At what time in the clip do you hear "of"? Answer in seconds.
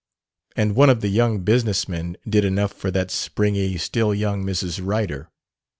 0.89-1.01